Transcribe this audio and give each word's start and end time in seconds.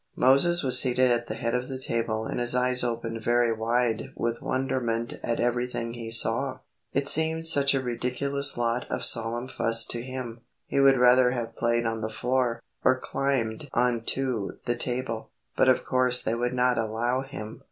Moses 0.15 0.63
was 0.63 0.79
seated 0.81 1.11
at 1.11 1.27
the 1.27 1.35
head 1.35 1.53
of 1.53 1.67
the 1.67 1.77
table 1.77 2.25
and 2.25 2.39
his 2.39 2.55
eyes 2.55 2.83
opened 2.83 3.21
very 3.23 3.53
wide 3.53 4.11
with 4.15 4.41
wonderment 4.41 5.13
at 5.21 5.39
everything 5.39 5.93
he 5.93 6.09
saw. 6.09 6.57
It 6.91 7.07
seemed 7.07 7.45
such 7.45 7.75
a 7.75 7.81
ridiculous 7.83 8.57
lot 8.57 8.87
of 8.89 9.05
solemn 9.05 9.47
fuss 9.47 9.85
to 9.89 10.01
him. 10.01 10.41
He 10.65 10.79
would 10.79 10.97
rather 10.97 11.29
have 11.33 11.55
played 11.55 11.85
on 11.85 12.01
the 12.01 12.09
floor, 12.09 12.63
or 12.83 12.97
climbed 12.99 13.69
on 13.75 14.01
to 14.05 14.57
the 14.65 14.75
table, 14.75 15.29
but 15.55 15.69
of 15.69 15.85
course 15.85 16.23
they 16.23 16.33
would 16.33 16.55
not 16.55 16.79
allow 16.79 17.21
him. 17.21 17.59